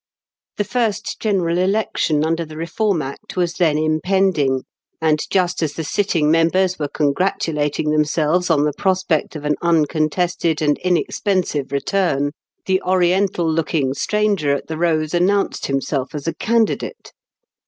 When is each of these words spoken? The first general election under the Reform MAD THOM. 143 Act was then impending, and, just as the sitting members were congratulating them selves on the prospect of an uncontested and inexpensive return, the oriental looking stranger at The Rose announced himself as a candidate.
The 0.57 0.63
first 0.63 1.19
general 1.19 1.59
election 1.59 2.25
under 2.25 2.43
the 2.43 2.57
Reform 2.57 2.97
MAD 2.97 3.19
THOM. 3.29 3.37
143 3.37 3.37
Act 3.37 3.37
was 3.37 3.53
then 3.75 3.77
impending, 3.77 4.63
and, 4.99 5.23
just 5.29 5.61
as 5.61 5.73
the 5.73 5.83
sitting 5.83 6.31
members 6.31 6.79
were 6.79 6.87
congratulating 6.87 7.91
them 7.91 8.03
selves 8.03 8.49
on 8.49 8.63
the 8.63 8.73
prospect 8.75 9.35
of 9.35 9.45
an 9.45 9.57
uncontested 9.61 10.59
and 10.59 10.79
inexpensive 10.79 11.71
return, 11.71 12.31
the 12.65 12.81
oriental 12.81 13.47
looking 13.47 13.93
stranger 13.93 14.55
at 14.55 14.65
The 14.65 14.77
Rose 14.79 15.13
announced 15.13 15.67
himself 15.67 16.15
as 16.15 16.25
a 16.27 16.33
candidate. 16.33 17.13